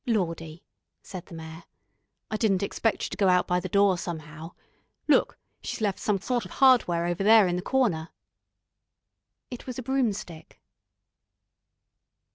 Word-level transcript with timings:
"Lawdy," 0.07 0.63
said 1.03 1.27
the 1.27 1.35
Mayor. 1.35 1.63
"I 2.31 2.35
didn't 2.37 2.63
expect 2.63 3.03
she'd 3.03 3.19
go 3.19 3.27
out 3.29 3.45
by 3.45 3.59
the 3.59 3.69
door, 3.69 3.99
somehow. 3.99 4.53
Look 5.07 5.37
she's 5.61 5.79
left 5.79 5.99
some 5.99 6.19
sort 6.19 6.43
of 6.43 6.49
hardware 6.53 7.05
over 7.05 7.23
there 7.23 7.47
in 7.47 7.55
the 7.55 7.61
corner." 7.61 8.09
It 9.51 9.67
was 9.67 9.77
a 9.77 9.83
broomstick. 9.83 10.59